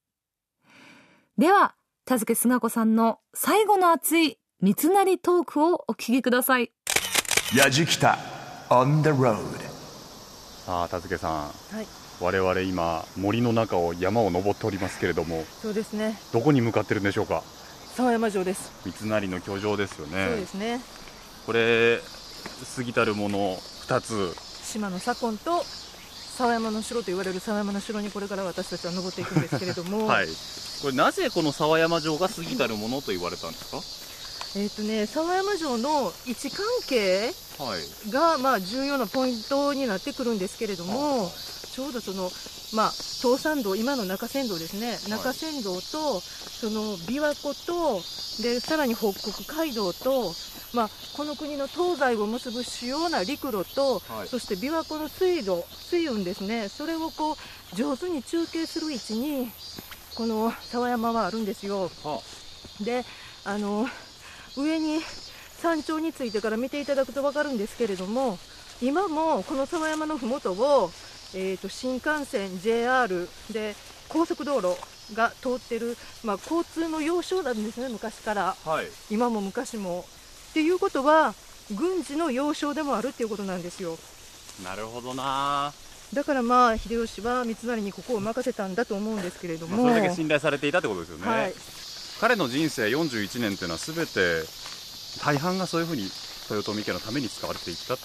[1.37, 6.73] では、田助菅子さんの最後の熱い三成トークをお聞きください。
[7.55, 8.17] Yajikita
[8.67, 9.37] on the road.
[10.65, 11.87] さあ田助さんはい、
[12.19, 16.19] 我々今森の中を山を登っておりますけれどもそうですね。
[16.33, 17.43] どこに向かってるんでしょうか？
[17.95, 18.73] 沢山城です。
[18.83, 20.81] 三成の居城ですよねそうですね。
[21.45, 21.99] これ
[22.75, 23.55] 過ぎたるもの
[23.87, 25.63] 2つ島の左近と
[26.37, 30.27] 沢山の城と言われる沢山の城にこれから私たちは登っていくんですけれども、 はい。
[30.81, 33.79] これなぜこの沢山城が過ぎたるものと言われたんですか？
[34.59, 38.11] えっ、とね沢山城の位置関係はい。
[38.11, 41.31] がまあ重要なポイントになってくるんですけれども、
[41.73, 42.29] ちょうどその
[42.73, 48.01] まあ東山道今の中山道ですね、中山道とその琵琶湖と
[48.43, 50.33] でさらに北国街道と。
[50.73, 59.51] まあ、この国の東西を結ぶ主要な陸路と、はいそして琵琶湖の水路、水運ですね、それをこう上手に中継する位置に、
[60.15, 61.91] この沢山はあるんですよ。
[62.03, 62.19] は
[62.81, 63.05] で
[63.45, 63.87] あの
[64.57, 64.99] 上に
[65.61, 68.37] 山頂についてから見ていただくと分かるんですけれども
[68.81, 70.91] 今もこの沢山のふもとを、
[71.35, 73.75] えー、と新幹線 JR で
[74.09, 74.77] 高速道路
[75.13, 78.55] が通ってる、まあ、交通の要衝なんですね昔から。
[78.65, 78.87] はい。
[79.09, 80.05] 今も昔も。
[80.51, 81.33] っていうことは
[81.75, 83.97] 軍事の要衝でもあるっていうことなんですよ。
[84.63, 85.73] なるほどな、
[86.13, 91.53] だからまあ秀吉は三成にここを任せたんだと思うんですけれどまあ、も、それだけ信頼されていたってことですよね、はい、
[92.21, 94.47] 彼の人生41年っていうのは全て
[95.23, 96.03] 大半がそういうふうに
[96.51, 97.95] 豊臣家のために使われていった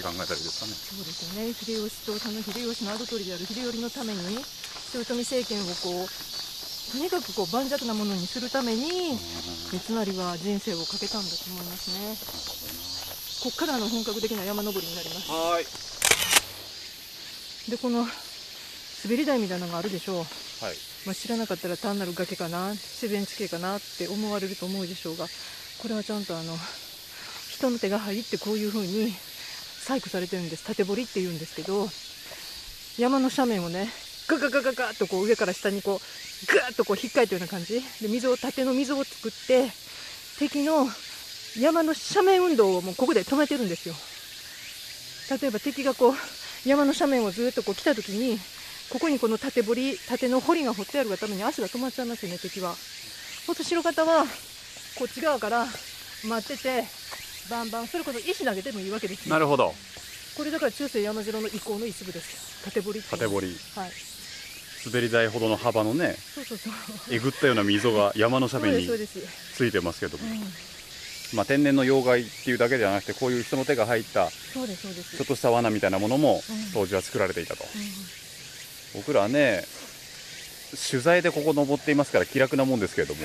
[0.00, 0.72] って考えたらいいですかね。
[0.72, 1.52] そうですよね。
[1.52, 4.40] 秀吉とその秀吉の跡取りである秀頼のために
[4.96, 9.14] 豊臣政権をこうとにかくこう盤石なものにするために
[9.70, 12.16] 三成は人生をかけたんだと思いますね。
[13.44, 15.30] ここからの本格的な山登りになります。
[15.30, 15.64] はい。
[17.70, 18.08] でこの
[19.04, 20.26] 滑り台みたいなのがあるでしょう、はい。
[21.06, 25.26] まあ、知らなかったら単なる崖かな自然地形かなって思われると思うでしょうが
[25.80, 26.54] これはちゃんとあの
[27.48, 29.14] 人の手が入ってこういう風に
[29.90, 30.64] 細工されてるんです。
[30.64, 31.88] 縦堀っていうんですけど
[32.96, 33.88] 山の斜面をね
[34.28, 39.68] ガガガガガッとこう上から下にこうガーッとこう引っかいたような感じで溝を縦の溝を作って
[40.38, 40.86] 敵の
[41.58, 43.94] 山の斜面運動をもうここで止めてるんですよ
[45.40, 46.14] 例えば敵がこう
[46.64, 48.38] 山の斜面をずっとこう来た時に
[48.90, 52.74] ここにこの縦堀縦の堀が掘ってあるがために足が止まっちゃいますよね敵は
[53.46, 54.24] ほんと白方は
[54.98, 55.66] こっち側から
[56.28, 56.84] 待ってて
[57.48, 59.34] バンバンそれこそ石投げてもいいわけですよ。
[59.34, 59.74] なるほど。
[60.36, 62.64] これだから中世山城の遺構の一部です。
[62.64, 63.90] 縦堀縦堀はい。
[64.86, 66.72] 滑り台ほどの幅のねそうそうそう。
[67.10, 75.16] えぐったような溝が山の斜面についてますけども、うん、まあ、天然の妖怪っていうだけじゃなくてこういう人の手が入ったそうですそうです。
[75.18, 76.40] ちょっとした罠みたいなものもうん。
[76.72, 79.00] 当時は作られていたと、うん。
[79.02, 79.64] 僕らはね
[80.90, 83.20] 取材でここ登っていますから気楽なもんですけれども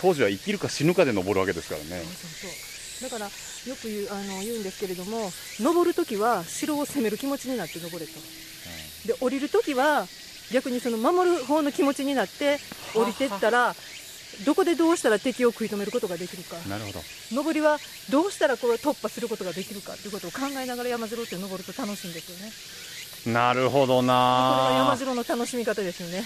[0.00, 1.86] 当時は生きるか死ぬかで登るわけですからね。
[1.88, 2.71] そうそうそう
[3.02, 3.30] だからよ
[3.76, 8.12] く言うあの言うんですけれども登るときは城を攻める気持ちになって登れと、
[9.06, 10.06] で降りるときは
[10.52, 12.58] 逆にその守る方の気持ちになって
[12.94, 13.74] 降りてったら
[14.46, 16.56] どこでどうしたら敵を食い止めることができるか。
[16.68, 17.00] なるほど。
[17.32, 17.78] 登りは
[18.10, 22.52] どうしたらこれを突破することができるかということを考えながら山城って登ると楽しいんですよね。
[23.34, 24.14] なるほどこれが
[24.74, 26.24] 山な城の楽しみ方ですよね。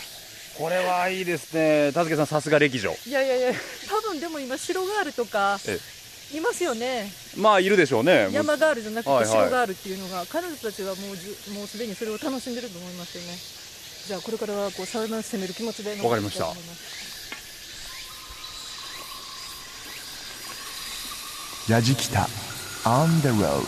[0.58, 1.92] これはいいですね。
[1.92, 3.52] 田助さんさすが歴女いやいやいや
[3.88, 5.78] 多分でも今城ガールとかえ
[6.34, 7.12] いますよね。
[7.36, 8.28] まあいるでしょうね。
[8.32, 9.28] 山ガールじゃなくてはいはい。
[9.28, 13.38] 城ガールっていうのが、彼女たちはもうじゅもうすでにそれを楽しんでると思いますよね。
[14.06, 16.52] じゃあこれからはこう沢山攻める気持ちでわかりました。
[21.72, 22.28] やじきた。
[22.84, 23.62] On the road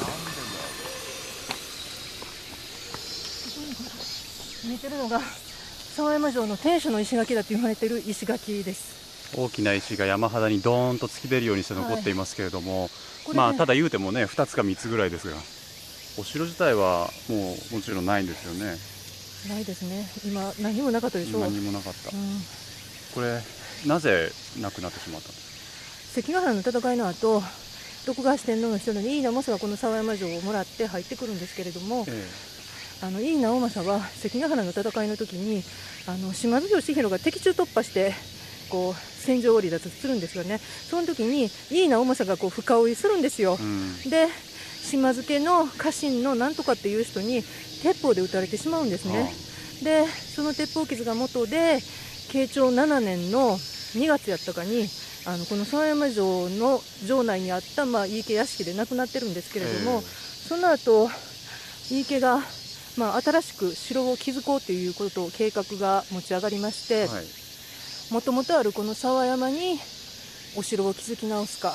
[4.65, 5.21] 見えてるのが
[5.97, 12.91] 沢山城の天守の石垣だと言われてる石垣です大きな石が山肌にドーンと突き出るようにして残っていますけれども、
[13.25, 13.37] これね。
[13.39, 15.37] まあただ言うてもね2つか3つぐらいですが
[16.19, 18.77] お城自体はもうもちろんないんですよね。
[19.49, 20.09] ないですね。
[20.25, 22.11] 今何もなかったでしょう、何もなかった。
[22.11, 22.41] うん。
[23.15, 23.41] これ
[23.87, 27.43] なぜなくなってしまったんです関ヶ原の戦いの後
[28.07, 32.25] 徳川四天王の人の井伊直政がこの沢山城をもらって入ってくるんですけれども、か、え。
[33.03, 35.63] あの井伊直政は関ヶ原の戦いの時に
[36.07, 38.15] あの島津義弘が敵中突破して
[38.69, 40.59] こう戦場を離脱するんですよね。
[40.59, 43.57] その時に井伊直政がこう深追いするんですよ。
[43.61, 44.11] え、うん。
[44.11, 44.29] で
[44.83, 47.43] 島津家の家臣のなんとかっていう人に
[47.83, 49.33] 鉄砲で撃たれてしまうんですね。
[49.83, 51.79] でその鉄砲傷が元で
[52.31, 53.57] 慶長7年の
[53.95, 54.87] 2月やったかに
[55.27, 60.01] あのこの沢山城の城内にあった、まあ、井伊家屋敷で亡くなってるんですけれども、ええ。
[60.49, 61.11] その後
[61.91, 62.41] 井伊家が、
[62.97, 67.38] まあ、新しく城を築こうということを計画が持ち上がりましてはい
[68.11, 69.79] もともとあるこの沢山に
[70.57, 71.75] お城を築き直すか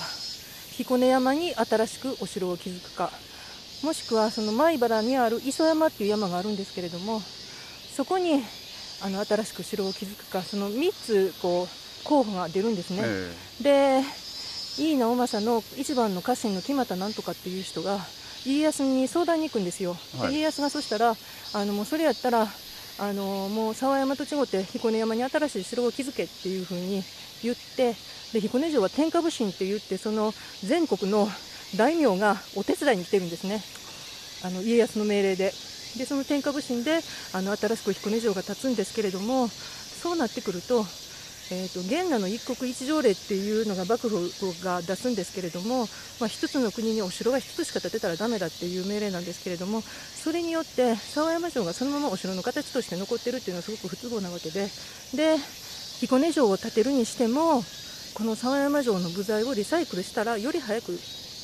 [0.72, 3.12] 彦根山に新しくお城を築くか
[3.84, 7.20] もしくはその米原にある磯山っていう山があるんですけれども
[7.96, 8.42] そこに
[9.04, 13.02] あの新しく城を築くかその3つこう候補が出るんですね。
[13.04, 14.02] え。
[14.02, 14.04] で
[14.80, 18.00] 井伊直政の一番の家臣の木俣なんとかっていう人が
[18.46, 20.34] 家康に相談に行くんですよ、ではい。
[20.36, 21.16] 家康がそしたら
[21.54, 22.48] あのもうそれやったら
[23.00, 27.04] あのもう沢山と違って彦根山に新しい城を築けっていうふうに
[27.42, 27.96] 言って
[28.34, 31.28] で彦根城は天下武神って言ってその全国の
[31.78, 33.62] 大名がお手伝いに来てるんですね。
[34.44, 35.54] あの家康の命令で。
[35.98, 37.02] でその天下武神で
[37.34, 40.84] あの新しく彦根城が建つんですけれどもそうなってくると
[41.52, 44.30] えー、と元那の一国一条例っていうのが幕府
[44.64, 45.88] が出すんですけれども、
[46.20, 54.68] まあ、一つの国にお城が一つしか建てたらダメだっていう命令なんですけれどもそれによって沢山城がそのままお城の形として残ってるっていうのはすごく不都合なわけで。
[55.16, 55.38] で
[56.00, 57.64] 彦根城を建てるにしても
[58.14, 60.88] この沢山城の部材をリサイクルしたらより早く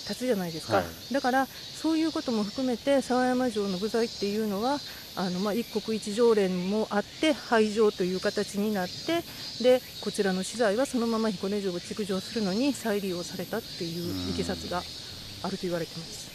[0.10, 1.14] 建つじゃないですか、はい。
[1.14, 4.78] だからそういうことも含めて沢山城の部材っていうのは
[5.20, 9.22] あの、まあ、一国一条例もあって廃城という形になって
[9.62, 14.82] でこちらの資材はそのまま彦根城を築城するのに再利用されたっていういきさつが
[15.44, 16.30] あると言われてます。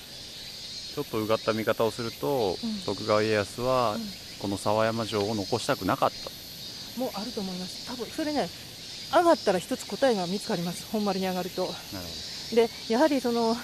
[0.95, 4.03] ちょっとうがった見方をすると、うん徳川家康はうん
[4.41, 7.87] この沢山城を残したくなかったもうあると思います。
[7.89, 8.51] 多分それね
[9.15, 10.87] 上がったら一つ答えが見つかります。
[10.93, 11.63] 本丸に上がると。
[11.63, 11.75] なる
[12.55, 13.57] でやはりその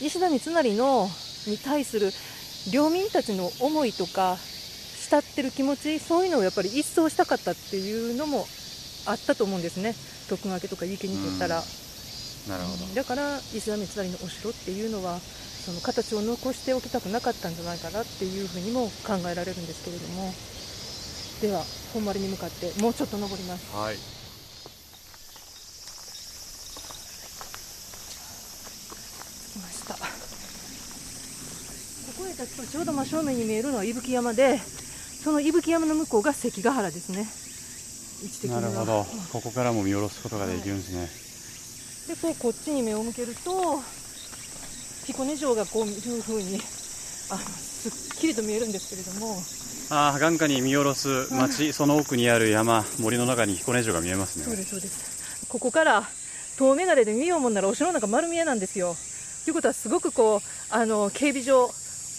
[0.00, 1.08] 石田三成の
[1.46, 2.10] に対する
[2.72, 4.36] 領民たちの思いとか
[5.14, 8.44] 慕ってる気持ちそういうのをやっぱり一掃したかったっていうのも
[9.06, 9.94] あったと思うんですね。
[10.28, 11.62] 徳川家とか家家にとったら、
[12.48, 12.94] なるほど。
[12.94, 20.34] だから石田三成のお城っていうのはその形を残しておきたくなかったんじゃないかなっていうふうにも考えられるんですけれども。
[21.42, 21.62] では
[21.92, 23.76] 本丸に向かってもうちょっと登ります。
[23.76, 23.96] はい。
[23.96, 23.98] 来
[29.58, 29.94] ました。
[29.94, 30.00] こ
[32.18, 34.58] こへ立つとちょうど真正面に見えるのは伊吹山で
[35.24, 37.26] その伊吹山の向こうが関ヶ原ですね。
[38.22, 38.60] 位置的には。
[38.60, 39.06] なるほど。
[39.32, 40.92] ここからも見下ろすことができるんです
[42.10, 43.80] ね、でこうこっちに目を向けると
[45.06, 46.60] 彦根城がこういうふうに
[47.30, 49.38] あのすっきりと見えるんですけれども。
[49.90, 54.44] ああ眼下に見下ろす町その奥にある山森の中に彦根城が見えますね。
[54.44, 55.46] そうですそうです。
[55.48, 56.04] ここから
[56.58, 58.94] 遠眼鏡で見ようもんならお城の中丸見えなんですよ。
[59.44, 61.70] ということはすごくこうあの警備上。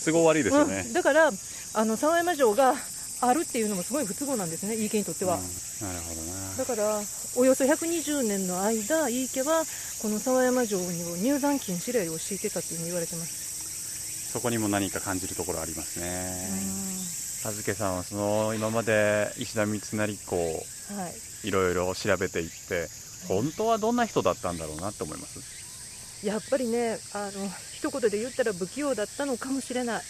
[0.06, 0.86] 都合悪いですよね。
[0.88, 1.30] うん、だから
[1.74, 2.74] あの沢山城が
[3.22, 5.36] あるっていうのもすごい不都合なんですね、井伊家にとっては。
[5.36, 6.56] うんなるほどな。
[6.58, 7.02] だから、
[7.36, 9.64] およそ120年の間、井伊家は
[10.02, 14.32] この沢山城に入山禁止令を敷いてたっていうふうに言われてます。
[14.32, 17.16] そこにも何か感じるところありますうねん。
[17.44, 21.10] 田助さんはその今まで石田三成公は
[21.44, 22.88] い、いろいろ調べていって
[23.28, 30.04] 本当はどんな人だったんだろうなって思います、やっぱりね、あの一言で言ったら不器用だったのかもしれない、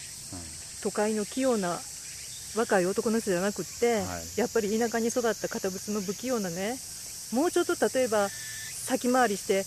[0.84, 1.80] 都会の器用な
[2.56, 4.40] 若い男の人じゃなくって、はい。
[4.40, 6.78] やっぱり田舎に育った堅物の不器用なね、
[7.32, 9.66] もうちょっと例えば先回りして、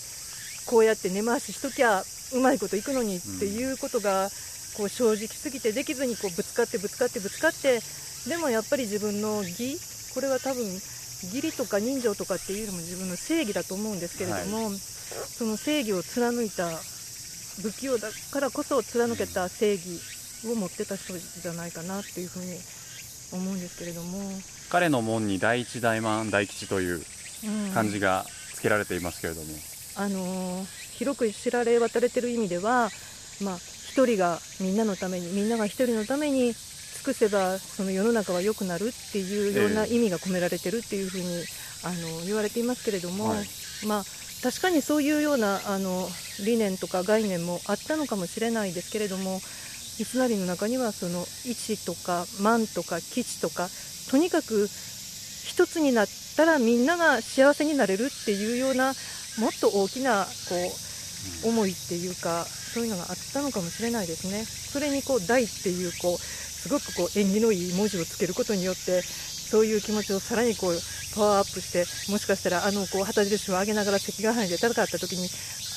[0.65, 4.29] こうやって根回ししときゃうまいこといくのにっていうことが、
[4.77, 7.79] こう正直すぎてできずにこうぶつかってぶつかってぶつかって、
[8.27, 9.77] でもやっぱり自分の義、
[10.13, 16.69] これは多分義理とか人情とかっていうのも自分の正義だと思うんですけれども、その正義を貫いた
[17.61, 19.99] 不器用だからこそ貫けた正義
[20.45, 22.57] を持ってた人じゃないかなっていうふうに
[23.31, 24.19] 思うんですけれども、
[24.69, 26.95] 彼の門に第一大満大吉という
[27.45, 27.71] うん。
[27.73, 29.47] 漢字が付けられていますけれども、
[29.95, 32.89] あのー広く知られ渡れてる意味では、
[33.41, 36.55] まあ、一人がみんなのためにみんなが一人のために尽
[37.05, 39.95] くせばその世の中は良くなるっていうようなええ。
[39.95, 41.25] 意味が込められてるっていうふうに、
[41.85, 43.47] あの言われていますけれども、はい。
[43.87, 44.03] まあ、
[44.43, 46.05] 確かにそういうようなあの
[46.45, 49.39] 理念とか概念もあったのかもしれないですけれども
[50.05, 53.67] 三成の中にはその1とか万とか基地とか
[54.09, 58.93] とにかく一つになったらみんなが幸せになれるっていうような
[59.39, 60.55] もっと大きなこ
[61.45, 64.43] う思いっていうかそういうのがあったのかもしれないですね。
[64.45, 69.01] それにこう大っていうこうすごくこう縁起のいい文字をつけることによって
[69.49, 70.79] そういう気持ちをさらにこう
[71.15, 75.27] パワーアップしてもしかしたらあのこう旗印を上げながら関ヶ原で戦った時に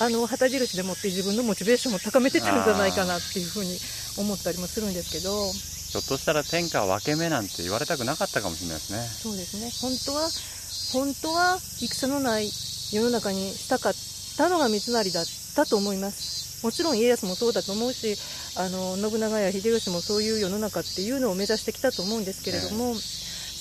[0.01, 3.79] あの旗印でもって自分のモチベーションを高めてたんじゃないかなっていうふうに
[4.19, 5.51] 思ったりもするんですけど。
[5.93, 9.05] ひょっとしたら天下分け目なんて言われたくなかったかもしれないですね。
[9.05, 9.71] そうですね。
[9.83, 10.29] 本当は
[10.93, 12.49] 本当は戦のない
[12.93, 13.95] 世の中にしたかっ
[14.39, 16.65] たのが三成だったと思います。
[16.65, 18.17] もちろん家康もそうだと思うし
[18.57, 22.95] あの信長や秀吉もそういう世の中っていうのを目指してきたと思うんですけれども、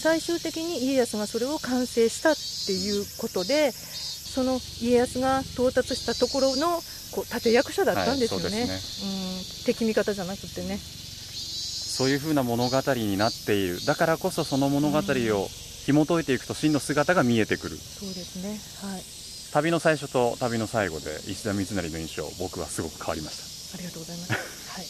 [0.01, 6.81] 最終的に家康がそれを完成したっていうことでその家康が到達したところの
[7.11, 9.65] こう立役者だったんですよね,、はいそううん。
[9.65, 10.77] 敵味方じゃなくてね。
[10.77, 13.85] そういうふうな物語になっている。
[13.85, 15.47] だからこそその物語を
[15.85, 17.77] 紐解いていくと真の姿が見えてくる。
[17.77, 18.57] そうですね。
[18.89, 19.03] はい。
[19.51, 24.31] 旅の最初と旅の最後で石田三成の印象僕はすごく変わりましありがとうございます、
[24.71, 24.85] はい。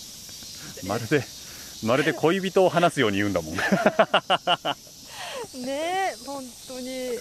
[0.81, 1.23] たまるで
[1.83, 3.55] まるで恋人を話すように言うんだもん
[5.57, 7.19] ねえ本当に。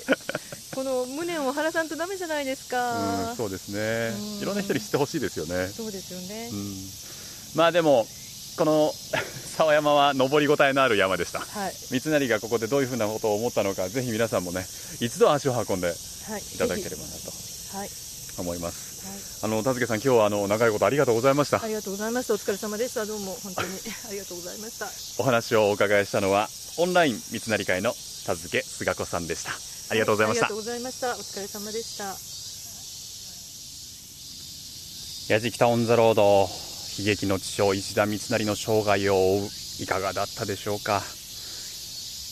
[0.75, 4.15] この無念を晴らさんとダメじゃないですか、うんそうですね。
[4.17, 4.43] うん。
[4.43, 5.67] いろんな人に知ってほしいですよね。
[5.67, 7.59] そうですよね、うん。
[7.59, 8.07] まあでも
[8.57, 8.93] この
[9.57, 11.41] 沢山は登りごたえのある山でした。
[11.41, 11.75] はい。
[11.75, 14.65] 三成がここでどういうふうなことを思ったのかぜひ皆さんもね
[15.01, 15.97] 一度足を運んではい。
[15.97, 17.77] いただければなぜとひ。
[17.77, 17.91] はい、
[18.39, 18.79] 思います。
[18.79, 18.90] はい、
[19.43, 21.63] あの田助さん今日はあの長いことありがとうございました。
[21.63, 22.35] ありがとうございました。
[22.35, 23.69] お疲れ様でしたどうも本当に。
[24.09, 24.91] ありがとうございました。
[25.17, 27.95] お話をお伺いしたのはオンライン三成会の
[28.27, 29.53] 田助菅子さんでした。
[29.89, 30.47] ありがとうございました。
[30.47, 31.17] ありがとうございました。
[31.17, 32.05] お疲れ様でした。
[35.33, 36.51] 矢敷北オンザロード
[36.99, 39.51] 悲劇の地匠石田三成の生涯を追う
[39.85, 41.03] いかがだったでしょうか。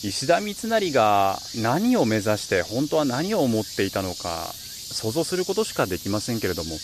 [0.03, 6.77] 石田三成が何を目指して本当は何を思っていたのか想像することしかできませんけれども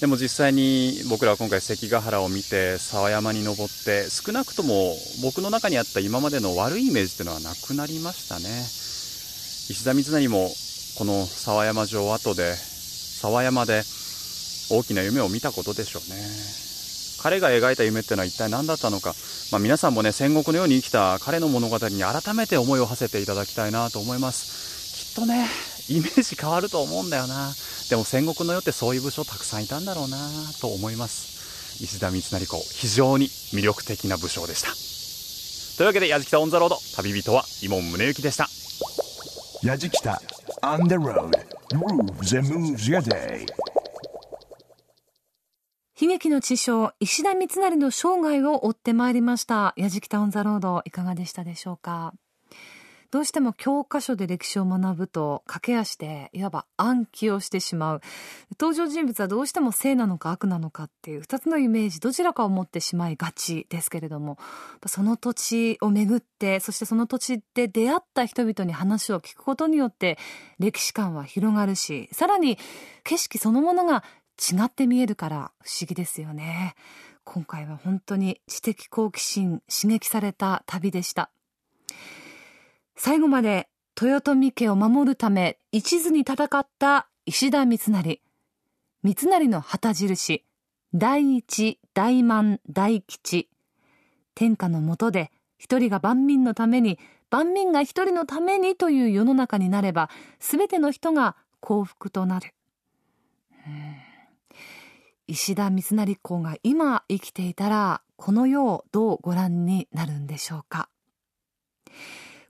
[0.00, 4.94] でも実際に僕らは今回関ヶ原を見て沢山に登って少なくとも
[5.24, 8.44] 僕の中にあった今までの悪いイメージというのはなくなりましたね。
[9.70, 10.50] 石田三成も
[10.98, 13.82] この沢山城跡で沢山で
[14.70, 16.16] 大きな夢を見たことでしょうね。
[17.20, 19.14] 彼が描いた夢っていうのは一体何だったのか、
[19.50, 24.94] まあ、皆さんもね戦国のように生きた彼の物語に改めて思いを馳せていただきたいなと思います。
[24.94, 25.48] きっとね
[25.88, 27.52] イメージ変わると思うんだよな。
[27.90, 30.18] でも戦国の世ってそういう武将たくさんいたんだろうな
[30.60, 31.82] と思います。
[31.82, 34.68] 石田三成公非常に魅力的な武将でした。
[35.78, 38.48] というわけで「やじきた on the road」旅人は伊門宗行でした。
[39.62, 40.20] やじきた
[40.62, 41.30] On the road
[41.70, 43.46] Grooves and moves your day.
[46.00, 49.74] 悲劇の知将石田三成の生涯を追ってまいりました。
[49.76, 52.12] やじきた on the road いかがでしたでしょうか？
[53.10, 58.00] どうしても教科書で歴史を学ぶと駆け足でいわば暗記をしてしまう。
[58.60, 64.38] 登場人物はどうしても正なのか悪なのかっていう2つのイメージどちらかを持ってしまいがちですけれども
[64.86, 70.18] その土地を巡ってそしてその土地で出会った人々に話を聞くことによって
[70.58, 72.58] 歴史観は広がるしさらに
[73.04, 74.04] 景色そのものが
[74.38, 76.74] 違って見えるから不思議ですよね。
[77.24, 81.30] 今回は本当に知的好奇心刺激された旅でした。
[83.00, 83.68] 最後まで
[84.00, 88.20] 豊臣家を守るため一途に戦った石田三成。
[89.04, 90.44] 三成の旗印
[90.92, 93.48] 第一大満大吉。
[94.34, 96.98] 天下の下で一人が万民のために
[97.30, 102.52] 万民が一人のためにという世の中になれば全ての人が幸福となる。
[105.28, 110.88] 石田三成公が今生きていたらこの世をどうご覧になるんでしょうか。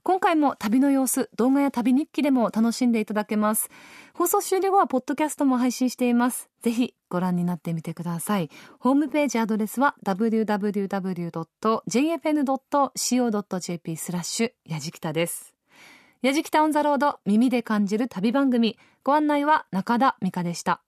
[0.09, 3.69] 今回も旅の様子動画や旅日記でも楽しんでいただけます。
[4.15, 6.49] 放送終了後はポッドキャストも配信しています。
[6.63, 8.49] ぜひご覧になってみてください。
[8.79, 10.47] ホームページアドレスは www.jfn.co.jp
[13.97, 15.53] スラッシュやじきたです。
[16.23, 18.79] やじきたオンザロード耳で感じる旅番組。
[19.03, 20.81] ご案内は中田美香でした。